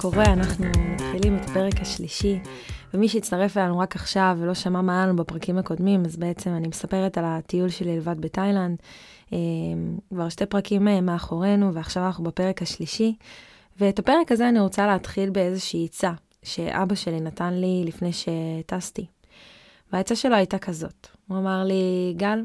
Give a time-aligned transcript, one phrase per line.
[0.00, 0.24] קורה?
[0.24, 2.38] אנחנו מתחילים את הפרק השלישי,
[2.94, 6.68] ומי שהצטרף אלינו רק עכשיו ולא שמע מה היה לנו בפרקים הקודמים, אז בעצם אני
[6.68, 8.78] מספרת על הטיול שלי לבד בתאילנד.
[9.32, 9.38] אה,
[10.10, 13.16] כבר שתי פרקים אה, מאחורינו, ועכשיו אנחנו בפרק השלישי.
[13.80, 16.12] ואת הפרק הזה אני רוצה להתחיל באיזושהי עצה
[16.42, 19.06] שאבא שלי נתן לי לפני שטסתי.
[19.92, 22.44] והעצה שלו הייתה כזאת, הוא אמר לי, גל,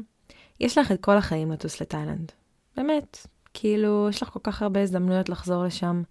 [0.60, 2.32] יש לך את כל החיים לטוס לתאילנד.
[2.76, 6.02] באמת, כאילו, יש לך כל כך הרבה הזדמנויות לחזור לשם.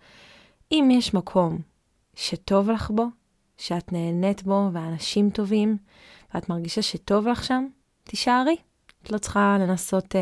[0.72, 1.58] אם יש מקום
[2.16, 3.05] שטוב לך בו,
[3.58, 5.77] שאת נהנית בו, ואנשים טובים,
[6.34, 7.66] ואת מרגישה שטוב לך שם,
[8.03, 8.55] תישארי.
[9.03, 10.17] את לא צריכה לנסות uh,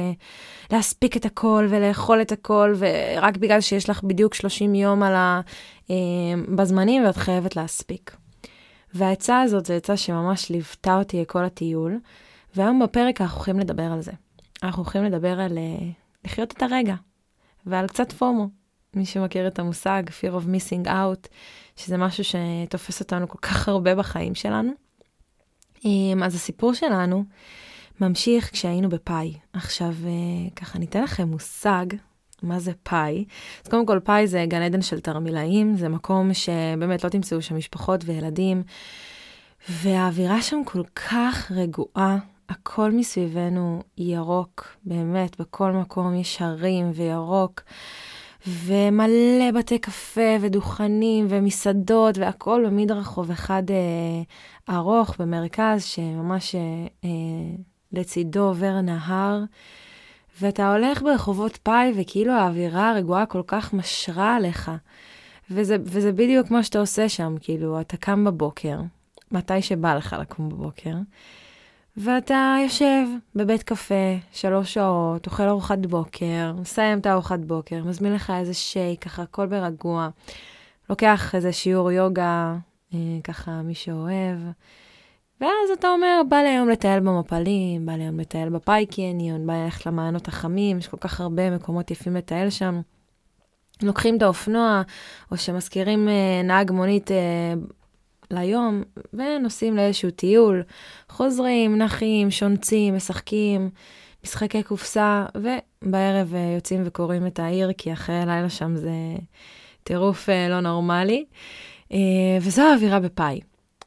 [0.72, 5.42] להספיק את הכל ולאכול את הכל, ורק בגלל שיש לך בדיוק 30 יום על ה,
[5.88, 5.92] uh,
[6.56, 8.16] בזמנים ואת חייבת להספיק.
[8.94, 12.00] והעצה הזאת זו עצה שממש ליוותה אותי כל הטיול,
[12.56, 14.12] והיום בפרק אנחנו הולכים לדבר על זה.
[14.64, 15.84] אנחנו הולכים לדבר על uh,
[16.26, 16.96] לחיות את הרגע,
[17.66, 18.61] ועל קצת פומו.
[18.96, 21.28] מי שמכיר את המושג fear of missing out,
[21.76, 24.72] שזה משהו שתופס אותנו כל כך הרבה בחיים שלנו.
[26.24, 27.24] אז הסיפור שלנו
[28.02, 29.34] ממשיך כשהיינו בפאי.
[29.54, 31.86] עכשיו, אה, ככה ניתן לכם מושג
[32.44, 33.26] מה זה פאי.
[33.64, 37.58] אז קודם כל, פאי זה גן עדן של תרמילאים, זה מקום שבאמת לא תמצאו שם
[37.58, 38.64] משפחות וילדים,
[39.70, 42.18] והאווירה שם כל כך רגועה,
[42.50, 47.62] הכל מסביבנו ירוק, באמת, בכל מקום יש הרים וירוק.
[48.48, 56.62] ומלא בתי קפה ודוכנים ומסעדות והכל במדרחוב אחד אה, ארוך במרכז שממש אה,
[57.04, 57.10] אה
[57.94, 59.44] לצידו עובר נהר,
[60.42, 64.72] ואתה הולך ברחובות פאי וכאילו האווירה הרגועה כל כך משרה עליך.
[65.52, 68.80] וזה, וזה בדיוק מה שאתה עושה שם, כאילו, אתה קם בבוקר,
[69.32, 70.96] מתי שבא לך לקום בבוקר,
[71.98, 78.34] ואתה יושב בבית קפה שלוש שעות, אוכל ארוחת בוקר, מסיים את הארוחת בוקר, מזמין לך
[78.40, 80.10] איזה שייק, ככה הכל ברגוע,
[80.90, 82.56] לוקח איזה שיעור יוגה,
[82.94, 84.38] אה, ככה מי שאוהב,
[85.42, 89.54] ואז אתה אומר, בא לי היום לטייל במפלים, בא לי היום לטייל בפאי קניון, בא
[89.54, 92.82] לי ללכת למעיינות החמים, יש כל כך הרבה מקומות יפים לטייל שם.
[93.82, 94.82] לוקחים את האופנוע,
[95.32, 97.54] או שמזכירים אה, נהג מונית אה,
[98.32, 98.84] ליום,
[99.14, 100.64] ונוסעים לאיזשהו טיול,
[101.10, 103.70] חוזרים, נחים, שונצים, משחקים,
[104.24, 108.92] משחקי קופסה, ובערב אה, יוצאים וקוראים את העיר, כי אחרי הלילה שם זה
[109.84, 111.26] טירוף אה, לא נורמלי.
[111.94, 111.98] אה,
[112.42, 113.40] וזו האווירה בפאי.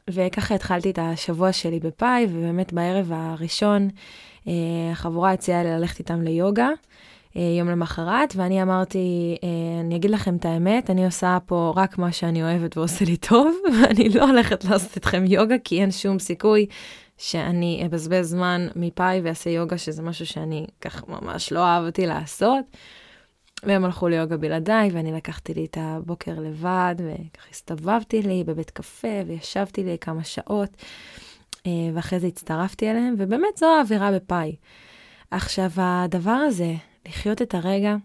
[0.09, 3.89] וככה התחלתי את השבוע שלי בפאי, ובאמת בערב הראשון
[4.91, 6.69] החבורה הציעה לי ללכת איתם ליוגה.
[7.37, 11.97] אה, יום למחרת, ואני אמרתי, אה, אני אגיד לכם את האמת, אני עושה פה רק
[11.97, 16.19] מה שאני אוהבת ועושה לי טוב, ואני לא הולכת לעשות אתכם יוגה, כי אין שום
[16.19, 16.65] סיכוי
[17.17, 22.65] שאני אבזבז זמן מפאי ואעשה יוגה, שזה משהו שאני ככה ממש לא אהבתי לעשות.
[23.63, 29.21] והם הלכו ליוגה בלעדיי, ואני לקחתי לי את הבוקר לבד, וככה הסתובבתי לי בבית קפה,
[29.27, 30.69] וישבתי לי כמה שעות,
[31.67, 34.55] אה, ואחרי זה הצטרפתי אליהם, ובאמת זו האווירה בפאי.
[35.31, 36.73] עכשיו, הדבר הזה,
[37.07, 37.95] לחיות את הרגע,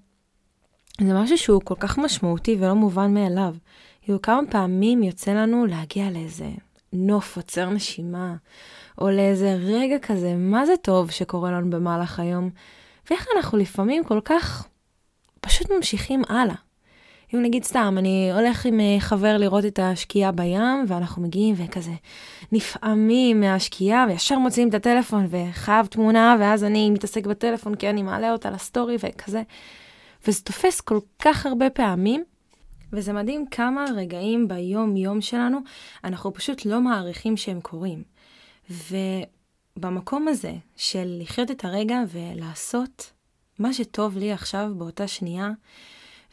[1.00, 3.54] זה משהו שהוא כל כך משמעותי ולא מובן מאליו.
[4.02, 6.50] כאילו, כמה פעמים יוצא לנו להגיע לאיזה
[6.92, 8.34] נוף עוצר נשימה,
[8.98, 12.50] או לאיזה רגע כזה, מה זה טוב שקורה לנו במהלך היום,
[13.10, 14.68] ואיך אנחנו לפעמים כל כך
[15.40, 16.54] פשוט ממשיכים הלאה.
[17.34, 21.92] אם נגיד סתם, אני הולך עם אה, חבר לראות את השקיעה בים, ואנחנו מגיעים וכזה
[22.52, 28.32] נפעמים מהשקיעה, וישר מוציאים את הטלפון וחייב תמונה, ואז אני מתעסק בטלפון כי אני מעלה
[28.32, 29.42] אותה לסטורי וכזה.
[30.26, 32.24] וזה תופס כל כך הרבה פעמים,
[32.92, 35.58] וזה מדהים כמה רגעים ביום-יום שלנו
[36.04, 38.02] אנחנו פשוט לא מעריכים שהם קורים.
[39.76, 43.12] ובמקום הזה של לחיות את הרגע ולעשות
[43.58, 45.50] מה שטוב לי עכשיו באותה שנייה,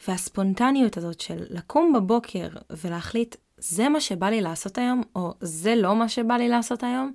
[0.07, 5.95] והספונטניות הזאת של לקום בבוקר ולהחליט, זה מה שבא לי לעשות היום, או זה לא
[5.95, 7.11] מה שבא לי לעשות היום,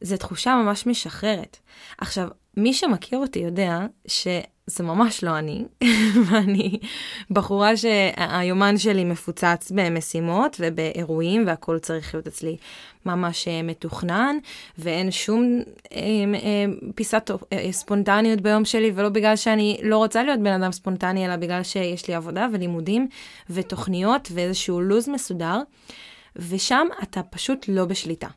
[0.00, 1.58] זו תחושה ממש משחררת.
[1.98, 4.26] עכשיו, מי שמכיר אותי יודע ש...
[4.68, 5.64] זה ממש לא אני,
[6.26, 6.78] ואני
[7.30, 12.56] בחורה שהיומן שלי מפוצץ במשימות ובאירועים, והכל צריך להיות אצלי
[13.06, 14.36] ממש אה, מתוכנן,
[14.78, 15.62] ואין שום
[15.92, 15.98] אה,
[16.34, 17.30] אה, פיסת
[17.70, 22.08] ספונטניות ביום שלי, ולא בגלל שאני לא רוצה להיות בן אדם ספונטני, אלא בגלל שיש
[22.08, 23.08] לי עבודה ולימודים
[23.50, 25.60] ותוכניות ואיזשהו לו"ז מסודר,
[26.36, 28.28] ושם אתה פשוט לא בשליטה.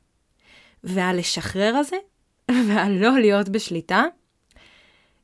[0.84, 1.96] והלשחרר הזה,
[2.68, 4.04] והלא להיות בשליטה,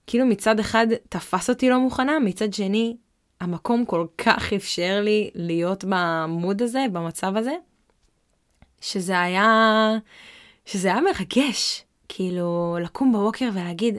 [0.07, 2.98] כאילו מצד אחד תפס אותי לא מוכנה, מצד שני,
[3.42, 7.56] המקום כל כך אפשר לי להיות במוד הזה, במצב הזה,
[8.81, 9.92] שזה היה,
[10.65, 11.83] שזה היה מרגש.
[12.09, 13.98] כאילו, לקום בבוקר ולהגיד,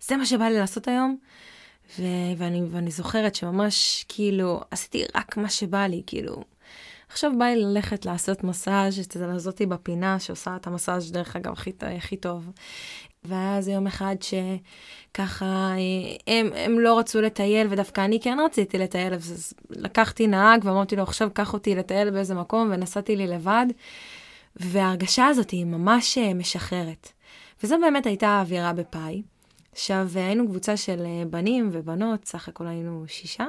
[0.00, 1.16] זה מה שבא לי לעשות היום.
[1.98, 6.42] ו- ואני, ואני זוכרת שממש, כאילו, עשיתי רק מה שבא לי, כאילו,
[7.08, 11.72] עכשיו בא לי ללכת לעשות מסאז' אצל הזאתי בפינה, שעושה את המסאז' דרך אגב הכי,
[11.80, 12.50] הכי טוב.
[13.26, 15.74] והיה איזה יום אחד שככה,
[16.26, 21.02] הם, הם לא רצו לטייל, ודווקא אני כן רציתי לטייל, אז לקחתי נהג ואמרתי לו,
[21.02, 23.66] עכשיו קח אותי לטייל באיזה מקום, ונסעתי לי לבד.
[24.56, 27.12] וההרגשה הזאת היא ממש אה, משחררת.
[27.62, 29.22] וזו באמת הייתה האווירה בפאי.
[29.72, 33.46] עכשיו, היינו קבוצה של אה, בנים ובנות, סך הכל היינו שישה,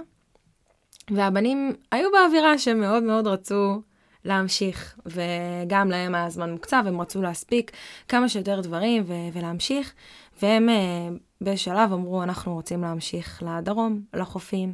[1.11, 3.81] והבנים היו באווירה שהם מאוד מאוד רצו
[4.27, 7.71] להמשיך, וגם להם היה זמן מוקצב, הם רצו להספיק
[8.07, 9.93] כמה שיותר דברים ו- ולהמשיך,
[10.41, 14.73] והם uh, בשלב אמרו, אנחנו רוצים להמשיך לדרום, לחופים.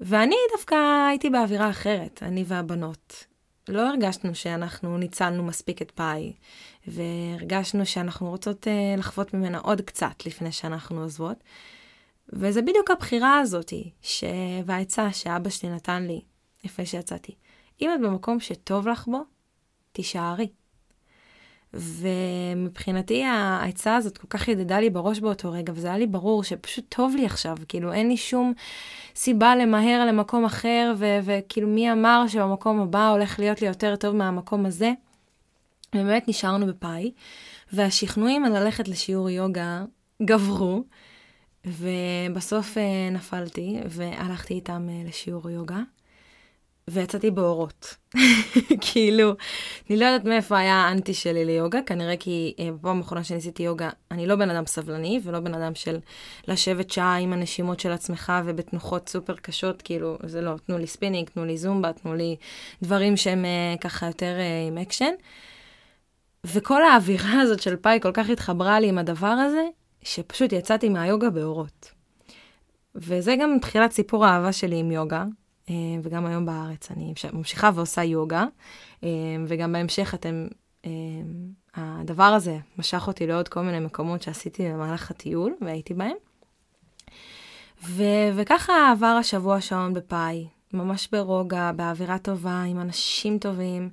[0.00, 0.74] ואני דווקא
[1.08, 3.24] הייתי באווירה אחרת, אני והבנות.
[3.68, 6.32] לא הרגשנו שאנחנו ניצלנו מספיק את פאי,
[6.86, 11.44] והרגשנו שאנחנו רוצות uh, לחוות ממנה עוד קצת לפני שאנחנו עוזבות.
[12.32, 14.24] וזה בדיוק הבחירה הזאתי, ש...
[14.64, 16.20] והעצה שאבא שלי נתן לי
[16.64, 17.34] לפני שיצאתי.
[17.80, 19.20] אם את במקום שטוב לך בו,
[19.92, 20.48] תישארי.
[21.74, 26.84] ומבחינתי העצה הזאת כל כך ידדה לי בראש באותו רגע, וזה היה לי ברור שפשוט
[26.88, 28.52] טוב לי עכשיו, כאילו אין לי שום
[29.14, 34.66] סיבה למהר למקום אחר, וכאילו מי אמר שבמקום הבא הולך להיות לי יותר טוב מהמקום
[34.66, 34.92] הזה.
[35.92, 37.12] באמת נשארנו בפאי,
[37.72, 39.84] והשכנועים על ללכת לשיעור יוגה
[40.22, 40.82] גברו,
[41.66, 45.82] ובסוף אה, נפלתי והלכתי איתם אה, לשיעור יוגה.
[46.90, 47.96] ויצאתי באורות.
[48.80, 49.32] כאילו,
[49.90, 53.90] אני לא יודעת מאיפה היה האנטי שלי ליוגה, כנראה כי אה, בפעם האחרונה שניסיתי יוגה,
[54.10, 55.98] אני לא בן אדם סבלני, ולא בן אדם של
[56.48, 61.28] לשבת שעה עם הנשימות של עצמך ובתנוחות סופר קשות, כאילו, זה לא, תנו לי ספינינג,
[61.28, 62.36] תנו לי זומבה, תנו לי
[62.82, 65.12] דברים שהם אה, ככה יותר אה, עם אקשן.
[66.44, 69.62] וכל האווירה הזאת של פאי כל כך התחברה לי עם הדבר הזה,
[70.02, 71.90] שפשוט יצאתי מהיוגה באורות.
[72.94, 75.24] וזה גם תחילת סיפור האהבה שלי עם יוגה,
[76.02, 78.44] וגם היום בארץ אני ממשיכה ועושה יוגה,
[79.04, 79.08] אה,
[79.46, 80.46] וגם בהמשך אתם,
[80.84, 80.90] אה,
[81.74, 86.16] הדבר הזה משך אותי לעוד כל מיני מקומות שעשיתי במהלך הטיול, והייתי בהם.
[87.84, 93.90] ו- וככה עבר השבוע השעון בפאי, ממש ברוגע, באווירה טובה, עם אנשים טובים,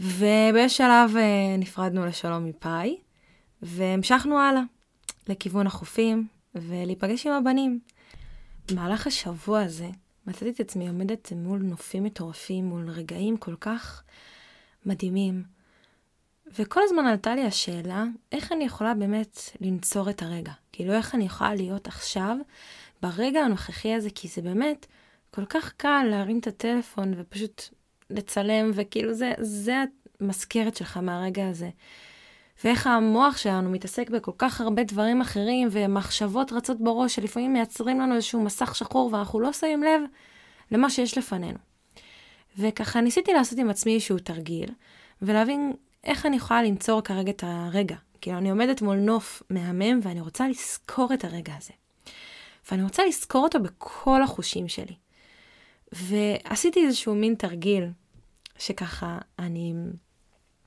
[0.00, 1.16] ובשלב
[1.58, 2.96] נפרדנו לשלום מפאי,
[3.62, 4.62] והמשכנו הלאה,
[5.28, 7.80] לכיוון החופים, ולהיפגש עם הבנים.
[8.70, 9.88] במהלך השבוע הזה,
[10.26, 14.02] מצאתי את עצמי עומדת מול נופים מטורפים, מול רגעים כל כך
[14.86, 15.42] מדהימים.
[16.58, 20.52] וכל הזמן עלתה לי השאלה, איך אני יכולה באמת לנצור את הרגע?
[20.72, 22.36] כאילו, איך אני יכולה להיות עכשיו,
[23.02, 24.86] ברגע הנוכחי הזה, כי זה באמת
[25.30, 27.62] כל כך קל להרים את הטלפון ופשוט
[28.10, 29.84] לצלם, וכאילו זה, זה
[30.20, 31.70] המזכרת שלך מהרגע הזה.
[32.64, 38.14] ואיך המוח שלנו מתעסק בכל כך הרבה דברים אחרים, ומחשבות רצות בראש שלפעמים מייצרים לנו
[38.14, 40.02] איזשהו מסך שחור, ואנחנו לא שמים לב
[40.70, 41.58] למה שיש לפנינו.
[42.58, 44.70] וככה ניסיתי לעשות עם עצמי איזשהו תרגיל,
[45.22, 45.72] ולהבין
[46.04, 47.96] איך אני יכולה לנצור כרגע את הרגע.
[48.20, 51.72] כאילו, אני עומדת מול נוף מהמם, ואני רוצה לזכור את הרגע הזה.
[52.70, 54.94] ואני רוצה לזכור אותו בכל החושים שלי.
[55.92, 57.84] ועשיתי איזשהו מין תרגיל,
[58.58, 59.74] שככה אני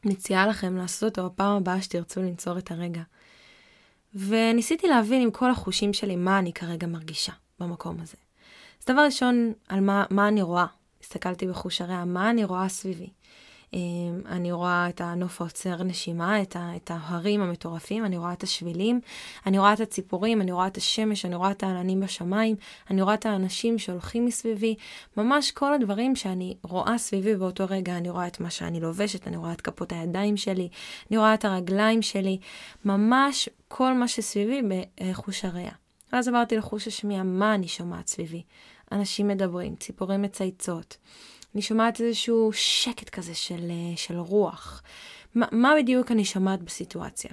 [0.05, 3.01] מציעה לכם לעשות אותו בפעם הבאה שתרצו לנצור את הרגע.
[4.13, 8.17] וניסיתי להבין עם כל החושים שלי מה אני כרגע מרגישה במקום הזה.
[8.79, 10.65] אז דבר ראשון, על מה, מה אני רואה.
[11.03, 13.09] הסתכלתי בחוש הריאה, מה אני רואה סביבי.
[13.73, 16.55] אמ, אני רואה את הנוף העוצר נשימה, את,
[16.89, 18.99] ההרים המטורפים, אני רואה את השבילים,
[19.45, 22.55] אני רואה את הציפורים, אני רואה את השמש, אני רואה את העננים בשמיים,
[22.89, 24.75] אני רואה את האנשים שהולכים מסביבי,
[25.17, 29.37] ממש כל הדברים שאני רואה סביבי באותו רגע, אני רואה את מה שאני לובשת, אני
[29.37, 30.69] רואה את כפות הידיים שלי,
[31.11, 32.39] אני רואה את הרגליים שלי,
[32.85, 34.61] ממש כל מה שסביבי
[35.11, 35.73] בחוש הריאה.
[36.13, 38.43] ואז עברתי לחוש השמיעה, מה אני שומעת סביבי?
[38.91, 40.97] אנשים מדברים, ציפורים מצייצות.
[41.53, 44.83] אני שומעת איזשהו שקט כזה של, אה, של רוח.
[45.35, 47.31] מה, מה בדיוק אני שומעת בסיטואציה?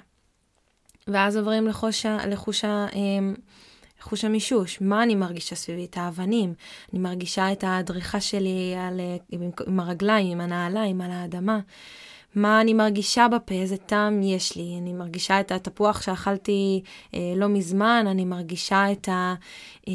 [1.07, 3.35] ואז עוברים לחוש, לחוש, אמ,
[3.99, 5.85] לחוש המישוש, מה אני מרגישה סביבי?
[5.85, 6.53] את האבנים.
[6.93, 11.59] אני מרגישה את הדריכה שלי על, אה, עם, עם הרגליים, עם הנעליים, על האדמה.
[12.35, 14.77] מה אני מרגישה בפה, איזה טעם יש לי.
[14.81, 16.81] אני מרגישה את התפוח שאכלתי
[17.13, 19.35] אה, לא מזמן, אני מרגישה את ה...
[19.87, 19.93] אה,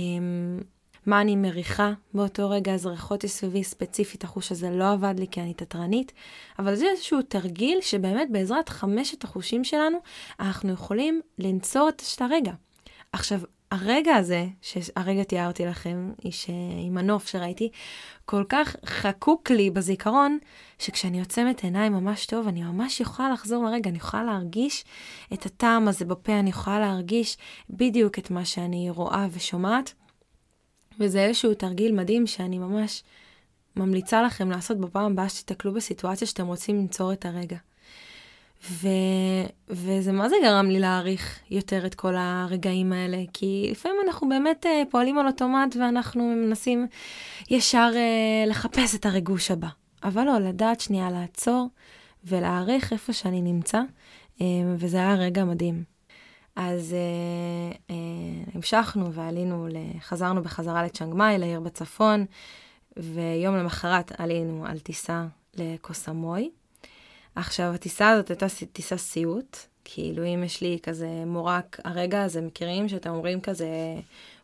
[1.07, 5.41] מה אני מריחה באותו רגע, אז ריחות סביבי ספציפית, החוש הזה לא עבד לי כי
[5.41, 6.13] אני תתרנית,
[6.59, 9.99] אבל זה איזשהו תרגיל שבאמת בעזרת חמשת החושים שלנו,
[10.41, 12.53] אנחנו יכולים לנצור את הרגע.
[13.13, 13.41] עכשיו,
[13.71, 16.13] הרגע הזה, שהרגע תיארתי לכם,
[16.87, 17.69] עם הנוף שראיתי,
[18.25, 20.39] כל כך חקוק לי בזיכרון,
[20.79, 24.85] שכשאני עוצמת עיניים ממש טוב, אני ממש יכולה לחזור לרגע, אני יכולה להרגיש
[25.33, 27.37] את הטעם הזה בפה, אני יכולה להרגיש
[27.71, 29.95] בדיוק את מה שאני רואה ושומעת.
[30.99, 33.03] וזה איזשהו תרגיל מדהים שאני ממש
[33.77, 37.57] ממליצה לכם לעשות בפעם הבאה שתתקלו בסיטואציה שאתם רוצים לנצור את הרגע.
[38.71, 38.89] ו...
[39.69, 44.67] וזה מה זה גרם לי להעריך יותר את כל הרגעים האלה, כי לפעמים אנחנו באמת
[44.67, 46.87] uh, פועלים על אוטומט ואנחנו מנסים
[47.51, 49.69] ישר uh, לחפש את הריגוש הבא.
[50.05, 51.69] אבל לא, לדעת שנייה לעצור
[52.25, 53.81] ולהעריך איפה שאני נמצא,
[54.39, 54.43] uh,
[54.77, 55.92] וזה היה רגע מדהים.
[56.57, 57.93] אז uh, uh,
[58.55, 59.69] המשכנו ועלינו,
[60.01, 62.25] חזרנו בחזרה לצ'אנג מאי, לעיר בצפון,
[62.97, 66.51] ויום למחרת עלינו על טיסה לקוסמוי.
[67.35, 72.89] עכשיו, הטיסה הזאת הייתה טיסה סיוט, כאילו אם יש לי כזה מורק הרגע הזה, מכירים
[72.89, 73.67] שאתם אומרים כזה,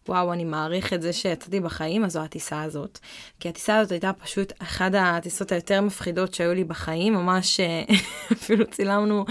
[0.09, 2.99] וואו, אני מעריך את זה שיצאתי בחיים, אז זו הטיסה הזאת.
[3.40, 7.61] כי הטיסה הזאת הייתה פשוט אחת הטיסות היותר מפחידות שהיו לי בחיים, ממש
[8.33, 9.25] אפילו צילמנו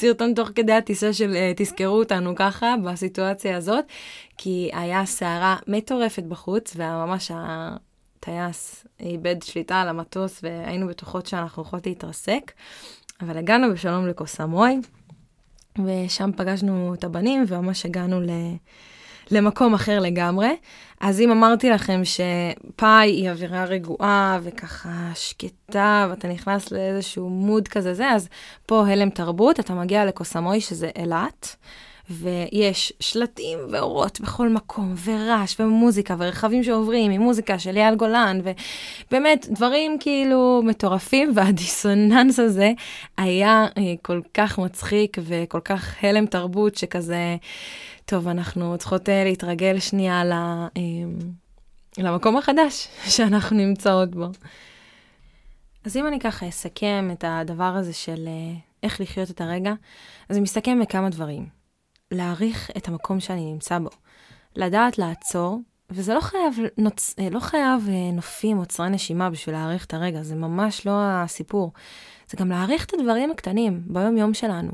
[0.00, 3.84] סרטון תוך כדי הטיסה של אה, תזכרו אותנו ככה, בסיטואציה הזאת,
[4.36, 11.86] כי היה סערה מטורפת בחוץ, וממש הטייס איבד שליטה על המטוס, והיינו בטוחות שאנחנו יכולות
[11.86, 12.52] להתרסק.
[13.20, 14.80] אבל הגענו בשלום לקוסמוי,
[15.84, 18.30] ושם פגשנו את הבנים, וממש הגענו ל...
[19.30, 20.56] למקום אחר לגמרי.
[21.00, 27.94] אז אם אמרתי לכם שפאי היא אווירה רגועה וככה שקטה, ואתה נכנס לאיזשהו מוד כזה
[27.94, 28.28] זה, אז
[28.66, 31.56] פה הלם תרבות, אתה מגיע לקוסמוי שזה אילת.
[32.10, 38.40] ויש שלטים ואורות בכל מקום, ורעש ומוזיקה, ורכבים שעוברים עם מוזיקה של אייל גולן,
[39.08, 42.72] ובאמת דברים כאילו מטורפים, והדיסוננס הזה
[43.16, 47.36] היה אה, כל כך מצחיק וכל כך הלם תרבות שכזה,
[48.04, 50.72] טוב, אנחנו צריכות אה, להתרגל שנייה ל, אה,
[51.98, 54.26] למקום החדש שאנחנו נמצאות בו.
[55.84, 58.28] אז אם אני ככה אסכם את הדבר הזה של
[58.82, 59.72] איך לחיות את הרגע,
[60.28, 61.65] אז זה מסתכם בכמה דברים.
[62.10, 63.90] להעריך את המקום שאני נמצא בו.
[64.56, 65.60] לדעת לעצור,
[65.90, 67.14] וזה לא חייב, נוצ...
[67.30, 71.72] לא חייב אה, נופים או צרי נשימה בשביל להעריך את הרגע, זה ממש לא הסיפור.
[72.30, 74.72] זה גם להעריך את הדברים הקטנים ביום-יום שלנו.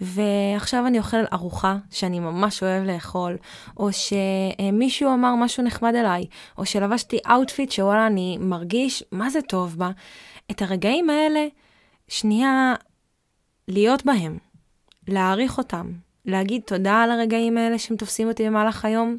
[0.00, 3.36] ועכשיו אני אוכל ארוחה שאני ממש אוהב לאכול,
[3.76, 6.26] או שמישהו אמר משהו נחמד אליי,
[6.58, 9.90] או שלבשתי outfit שוואלה אני מרגיש מה זה טוב בה.
[10.50, 11.46] את הרגעים האלה,
[12.08, 12.74] שנייה
[13.68, 14.38] להיות בהם,
[15.08, 15.92] להעריך אותם,
[16.26, 19.16] להגיד תודה על הרגעים האלה שהם תופסים אותי במהלך היום.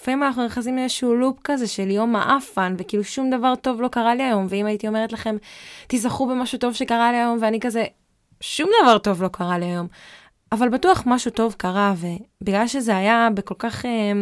[0.00, 4.14] לפעמים אנחנו נכנסים לאיזשהו loop כזה של יום מעפן, וכאילו שום דבר טוב לא קרה
[4.14, 5.36] לי היום, ואם הייתי אומרת לכם,
[5.86, 7.84] תיזכרו במשהו טוב שקרה לי היום, ואני כזה,
[8.40, 9.86] שום דבר טוב לא קרה לי היום.
[10.52, 14.12] אבל בטוח משהו טוב קרה, ובגלל שזה היה בכל כך אה,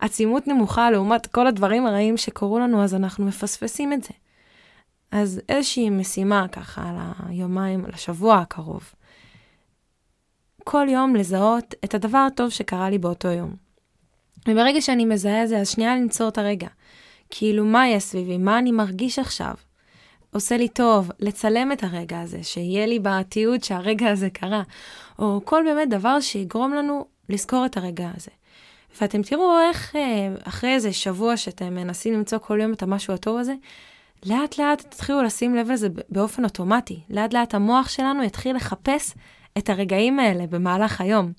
[0.00, 4.10] עצימות נמוכה לעומת כל הדברים הרעים שקרו לנו, אז אנחנו מפספסים את זה.
[5.10, 6.92] אז איזושהי משימה ככה
[7.28, 8.92] ליומיים, לשבוע הקרוב.
[10.64, 13.54] כל יום לזהות את הדבר הטוב שקרה לי באותו יום.
[14.48, 16.68] וברגע שאני מזהה את זה, אז שנייה לנצור את הרגע.
[17.30, 18.38] כאילו, מה יש סביבי?
[18.38, 19.54] מה אני מרגיש עכשיו?
[20.34, 24.62] עושה לי טוב לצלם את הרגע הזה, שיהיה לי בתיעוד שהרגע הזה קרה,
[25.18, 28.30] או כל באמת דבר שיגרום לנו לזכור את הרגע הזה.
[29.00, 33.38] ואתם תראו איך אה, אחרי איזה שבוע שאתם מנסים למצוא כל יום את המשהו הטוב
[33.38, 33.54] הזה,
[34.26, 37.00] לאט לאט תתחילו לשים לב לזה באופן אוטומטי.
[37.10, 39.14] לאט לאט המוח שלנו יתחיל לחפש
[39.58, 41.32] את הרגעים האלה במהלך היום.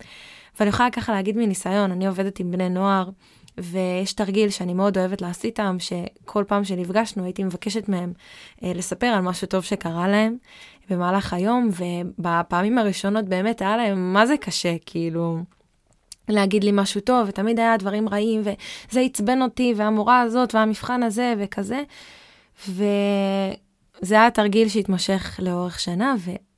[0.60, 3.10] ואני יכולה ככה להגיד מניסיון, אני עובדת עם בני נוער,
[3.58, 8.14] ויש תרגיל שאני מאוד אוהבת לעשות איתם, שכל פעם שנפגשנו הייתי מבקשת מהם
[8.64, 10.38] אה, לספר על משהו טוב שקרה להם
[10.90, 15.40] במהלך היום, ובפעמים הראשונות באמת היה להם מה זה קשה, כאילו,
[16.30, 21.34] להגיד לי משהו טוב, ותמיד היה דברים רעים, וזה עצבן אותי, והמורה הזאת, והמבחן הזה,
[21.40, 21.84] וכזה.
[22.70, 26.16] וזה היה תרגיל שהתמשך לאורך שנה.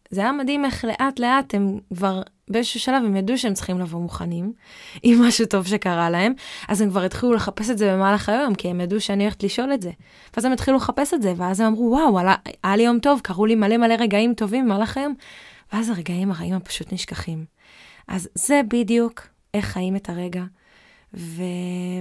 [0.10, 4.00] זה היה מדהים איך לאט לאט הם כבר באיזשהו שלב הם ידעו שהם צריכים לבוא
[4.00, 4.54] מוכנים
[5.04, 6.34] עם משהו טוב שקרה להם,
[6.68, 9.74] אז הם כבר התחילו לחפש את זה במהלך היום, כי הם ידעו שאני הולכת לשאול
[9.74, 9.92] את זה.
[10.36, 13.20] ואז הם התחילו לחפש את זה, ואז הם אמרו, וואו, היה, היה לי יום טוב,
[13.24, 15.14] קרו לי מלא מלא רגעים טובים במהלך היום,
[15.74, 17.46] ואז הרגעים הרעים הם פשוט נשכחים.
[18.08, 20.44] אז זה בדיוק איך חיים את הרגע.
[21.14, 21.44] ו...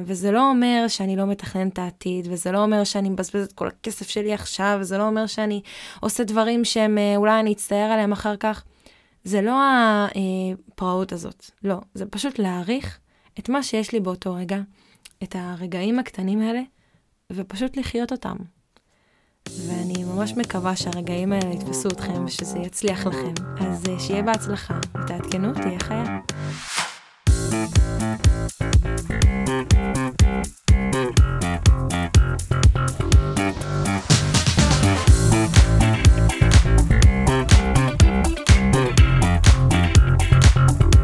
[0.04, 3.68] וזה לא אומר שאני לא מתכנן את העתיד, וזה לא אומר שאני מבזבז את כל
[3.68, 5.60] הכסף שלי עכשיו, וזה לא אומר שאני
[6.00, 8.64] עושה דברים שהם, אה, אולי אני אצטער עליהם אחר כך.
[9.24, 9.60] זה לא
[10.72, 11.76] הפראות הזאת, לא.
[11.94, 12.98] זה פשוט להעריך
[13.38, 14.58] את מה שיש לי באותו רגע,
[15.22, 16.60] את הרגעים הקטנים האלה,
[17.32, 18.36] ופשוט לחיות אותם.
[19.48, 23.34] ואני ממש מקווה שהרגעים האלה יתפסו אתכם ושזה יצליח לכם.
[23.60, 26.18] אז אה, שיהיה בהצלחה, ותעדכנו, תהיה חיה.
[28.58, 29.35] Thank you.